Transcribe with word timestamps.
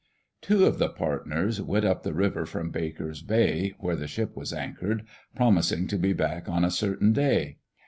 Two 0.41 0.65
of 0.65 0.79
the 0.79 0.89
partners 0.89 1.61
went 1.61 1.85
up 1.85 2.01
the 2.01 2.11
river 2.15 2.47
from 2.47 2.71
Baker's 2.71 3.21
Bay, 3.21 3.75
where 3.77 3.95
the 3.95 4.07
ship 4.07 4.35
was 4.35 4.51
anchored, 4.51 5.05
promising 5.35 5.85
to 5.89 5.97
be 5.99 6.11
back 6.11 6.49
on 6.49 6.65
a 6.65 6.71
certain 6.71 7.13
day. 7.13 7.59